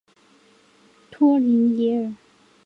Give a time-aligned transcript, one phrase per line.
[1.11, 2.13] 托里耶尔。